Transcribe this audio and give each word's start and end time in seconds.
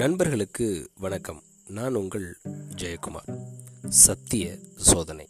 நண்பர்களுக்கு 0.00 0.90
வணக்கம். 0.98 1.42
நான் 1.68 1.94
உங்கள் 1.94 2.38
ஜெயக்குமார். 2.76 3.46
சத்திய 3.88 4.58
சோதனை. 4.76 5.28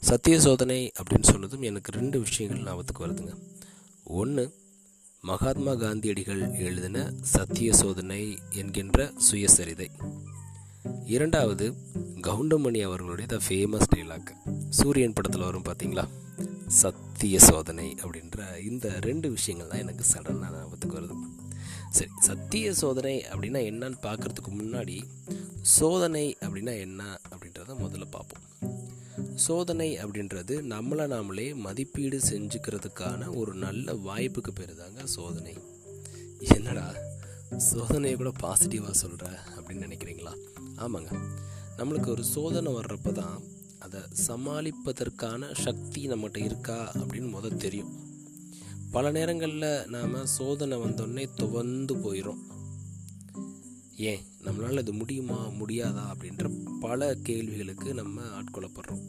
சத்திய 0.00 0.40
சோதனை 0.40 0.92
அப்படின்னு 1.02 1.22
சொன்னதும் 1.22 1.62
எனக்கு 1.62 1.92
ரெண்டு 1.92 2.20
விஷயங்கள் 2.20 2.62
ஞாபகத்துக்கு 2.62 3.06
வருதுங்க. 3.06 3.34
ஒன்று 4.04 4.54
மகாத்மா 5.20 5.74
காந்தியடிகள் 5.74 6.52
எழுதின 6.52 7.12
சத்திய 7.22 7.72
சோதனை 7.72 8.38
என்கின்ற 8.50 9.12
சுயசரிதை. 9.30 9.88
இரண்டாவது 11.04 11.74
கவுண்டமணி 12.22 12.82
அவர்களுடைய 12.82 13.38
த 13.38 13.40
ஃபேமஸ் 13.48 13.90
டைலாக் 13.96 14.58
சூரியன் 14.70 15.12
படத்தில் 15.12 15.42
வரும் 15.42 15.64
பார்த்தீங்களா 15.64 16.08
சத்திய 16.66 17.38
சோதனை 17.38 17.94
அப்படின்ற 18.02 18.66
இந்த 18.70 18.98
ரெண்டு 19.00 19.30
விஷயங்கள் 19.30 19.68
தான் 19.68 19.78
எனக்கு 19.78 20.04
சடனாக 20.12 20.56
ஞாபகத்துக்கு 20.56 21.00
வருது. 21.00 21.14
சரி 21.90 22.10
சத்திய 22.20 22.74
சோதனை 22.74 23.24
அப்படின்னா 23.24 23.60
என்னன்னு 23.70 23.98
பார்க்குறதுக்கு 24.02 24.50
முன்னாடி 24.50 25.02
சோதனை 25.60 26.36
அப்படின்னா 26.40 26.80
என்ன 26.80 27.18
அப்படின்றத 27.28 27.74
முதல்ல 27.82 28.06
பார்ப்போம். 28.10 28.44
சோதனை 29.34 29.98
அப்படின்றது 29.98 30.54
நம்மளை 30.62 31.04
நாமளே 31.14 31.54
மதிப்பீடு 31.54 32.18
செஞ்சுக்கிறதுக்கான 32.30 33.36
ஒரு 33.36 33.54
நல்ல 33.54 33.92
வாய்ப்புக்கு 33.92 34.52
பேர் 34.54 34.74
தாங்க 34.74 35.06
சோதனை. 35.06 35.54
என்னடா 36.40 36.94
சோதனையை 37.72 38.16
கூட 38.16 38.32
பாசிட்டிவாக 38.40 38.90
சொல்கிற 38.90 39.38
அப்படின்னு 39.56 39.86
நினைக்கிறீங்களா? 39.86 40.34
ஆமாங்க. 40.76 41.10
நம்மளுக்கு 41.78 42.08
ஒரு 42.08 42.24
சோதனை 42.24 42.72
வர்றப்ப 42.72 43.12
தான் 43.12 43.42
அதை 43.78 44.00
சமாளிப்பதற்கான 44.26 45.52
சக்தி 45.52 46.08
நம்மகிட்ட 46.08 46.36
இருக்கா 46.36 46.92
அப்படின்னு 46.94 47.30
முதல் 47.30 47.56
தெரியும். 47.56 48.09
பல 48.90 49.10
நேரங்களில் 49.10 49.86
நாம் 49.86 50.26
சோதனை 50.26 50.78
வந்தோடனே 50.78 51.26
துவந்து 51.34 51.96
போயிடும் 51.96 52.38
ஏன்? 53.96 54.20
நம்மளால் 54.42 54.78
இது 54.78 54.92
முடியுமா? 54.92 55.48
முடியாதா? 55.48 56.14
அப்படின்ற 56.14 56.64
பல 56.80 57.14
கேள்விகளுக்கு 57.14 57.94
நம்ம 57.94 58.20
ஆட்கொள்ளப்படுறோம். 58.20 59.02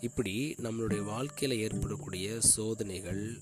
இப்படி 0.00 0.54
நம்மளுடைய 0.62 1.04
வாழ்க்கையில் 1.04 1.58
ஏற்படக்கூடிய 1.58 2.40
சோதனைகள் 2.40 3.40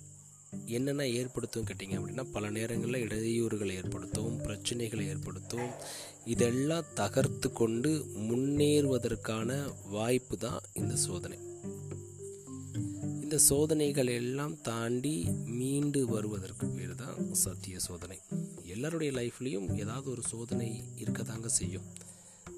என்னென்ன 0.66 1.08
ஏற்படுத்தும் 1.08 1.64
கேட்டிங்க 1.64 1.92
அப்படின்னா 1.92 2.32
பல 2.32 2.50
நேரங்களில் 2.50 3.08
இடையூறுகளை 3.08 3.72
ஏற்படுத்தும் 3.72 4.42
பிரச்சனைகளை 4.42 5.08
ஏற்படுத்தும். 5.08 5.70
இதெல்லாம் 6.24 6.84
தகர்த்து 6.94 7.52
கொண்டு 7.52 8.04
முன்னேறுவதற்கான 8.14 9.72
வாய்ப்பு 9.90 10.36
தான் 10.36 10.60
இந்த 10.74 10.96
சோதனை. 10.96 11.38
இந்த 13.34 13.46
சோதனைகள் 13.46 14.06
எல்லாம் 14.06 14.60
தாண்டி 14.60 15.24
மீண்டு 15.46 16.06
வருவதற்கு 16.06 16.66
பேர் 16.66 16.94
தான் 16.94 17.34
சத்திய 17.34 17.78
சோதனை. 17.78 18.18
எல்லாருடைய 18.64 19.12
லைஃப்லேயும் 19.12 19.78
ஏதாவது 19.78 20.10
ஒரு 20.10 20.22
சோதனை 20.22 20.82
இருக்க 20.96 21.22
தாங்க 21.22 21.48
செய்யும். 21.48 21.82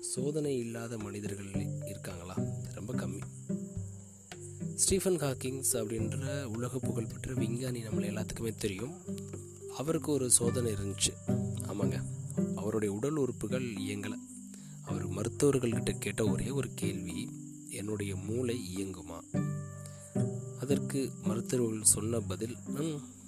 சோதனை 0.01 0.59
இல்லாத 0.59 0.99
மனிதர்கள் 0.99 1.67
இருக்காங்களா? 1.87 2.35
ரொம்ப 2.75 2.95
கம்மி. 2.95 3.21
ஸ்டீஃபன் 4.75 5.17
ஹாக்கிங்ஸ் 5.17 5.73
அப்படின்ற 5.73 6.43
உலக 6.43 6.79
புகழ்பெற்ற 6.79 7.33
விஞ்ஞானி 7.33 7.83
நம்மளை 7.83 8.11
எல்லாத்துக்குமே 8.11 8.55
தெரியும். 8.55 8.95
அவருக்கு 9.77 10.13
ஒரு 10.13 10.31
சோதனை 10.31 10.73
இருந்துச்சு. 10.73 11.15
ஆமாங்க. 11.63 12.03
அவருடைய 12.57 12.95
உடல் 12.95 13.17
உறுப்புகள் 13.17 13.73
இயங்கலை. 13.73 14.17
அவர் 14.85 15.09
மருத்துவர்கள்கிட்ட 15.09 15.99
கேட்ட 15.99 16.25
ஒரே 16.25 16.51
ஒரு 16.51 16.69
கேள்வி 16.75 17.29
என்னுடைய 17.71 18.17
மூளை 18.17 18.61
இயங்குமா? 18.77 19.55
அதற்கு 20.67 21.01
மருத்துவர்கள் 21.27 21.93
சொன்ன 21.97 22.21
பதில் 22.31 22.55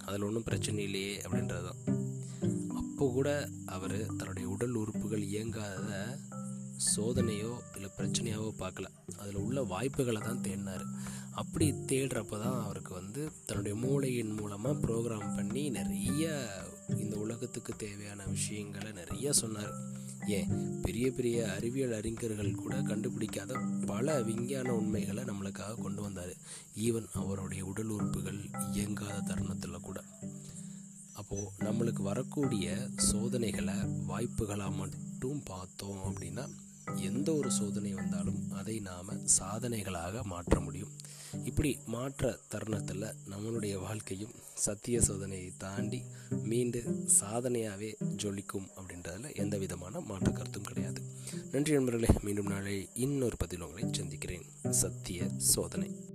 அதில் 0.07 0.25
ஒன்றும் 0.29 0.47
பிரச்சனை 0.47 0.81
இல்லையே 0.87 1.13
அப்படின்றது 1.25 1.65
தான் 1.69 1.81
அப்போ 2.81 3.05
கூட 3.17 3.29
அவர் 3.75 3.95
தன்னுடைய 4.19 4.47
உடல் 4.55 4.79
உறுப்புகள் 4.81 5.25
இயங்காத 5.33 5.91
சோதனையோ 6.95 7.53
இல்லை 7.77 7.91
பிரச்சனையாவோ 7.99 8.49
பார்க்கல. 8.63 8.89
அதில் 9.21 9.39
உள்ள 9.45 9.61
வாய்ப்புகளை 9.73 10.21
தான் 10.27 10.43
தேடினார். 10.47 10.85
அப்படி 11.41 11.67
தேடுறப்ப 11.91 12.39
தான் 12.45 12.59
அவருக்கு 12.65 12.93
வந்து 12.95 13.23
தன்னுடைய 13.49 13.75
மூளையின் 13.85 14.35
மூலமாக 14.41 14.81
ப்ரோக்ராம் 14.85 15.35
பண்ணி 15.37 15.65
நிறைய 15.79 16.25
இந்த 17.03 17.15
உலகத்துக்கு 17.25 17.75
தேவையான 17.85 18.21
விஷயங்களை 18.37 18.93
நிறைய 19.01 19.33
சொன்னார். 19.43 19.75
ஏன்? 20.29 20.81
பெரிய 20.83 21.11
பெரிய 21.11 21.53
அறிவியல் 21.53 21.93
அறிஞர்கள் 21.93 22.55
கூட 22.55 22.77
கண்டுபிடிக்காத 22.77 23.85
பல 23.87 24.23
விஞ்ஞான 24.23 24.75
உண்மைகளை 24.75 25.25
நம்மளுக்காக 25.25 25.75
கொண்டு 25.75 26.03
வந்தார். 26.03 26.37
ஈவன் 26.79 27.07
அவருடைய 27.13 27.65
உடல் 27.65 27.89
உறுப்புகள் 27.89 28.39
இயங்காத 28.73 29.21
தருணத்தில் 29.21 29.81
கூட. 29.83 30.03
அப்போது 31.15 31.51
நம்மளுக்கு 31.59 32.03
வரக்கூடிய 32.03 32.89
சோதனைகளை 32.97 33.75
வாய்ப்புகளாக 34.09 34.77
மட்டும் 34.77 35.43
பார்த்தோம் 35.45 35.99
அப்படின்னா 35.99 36.49
எந்த 36.97 37.35
ஒரு 37.35 37.51
சோதனை 37.51 37.93
வந்தாலும் 37.93 38.53
அதை 38.53 38.81
நாம் 38.81 39.09
சாதனைகளாக 39.39 40.23
மாற்ற 40.23 40.61
முடியும். 40.61 40.93
இப்படி 41.45 41.79
மாற்ற 41.87 42.39
தருணத்தில் 42.49 43.15
நம்மளுடைய 43.31 43.81
வாழ்க்கையும் 43.81 44.31
சத்திய 44.55 45.01
சோதனையை 45.01 45.53
தாண்டி 45.57 46.03
மீண்டு 46.43 47.07
சாதனையாகவே 47.21 47.95
ஜொலிக்கும் 48.17 48.69
அப்படின்றதுல 48.77 49.37
எந்த 49.37 49.59
விதமான 49.59 50.01
மாற்ற 50.01 50.31
கருத்தும் 50.31 50.63
கிடையாது. 50.63 51.03
நன்றி 51.53 51.73
நண்பர்களே 51.73 52.07
மீண்டும் 52.23 52.47
நாளை 52.47 52.89
இன்னொரு 52.95 53.37
பதில் 53.37 53.61
உங்களை 53.61 53.89
சந்திக்கிறேன். 53.93 54.45
சத்திய 54.71 55.29
சோதனை. 55.37 56.08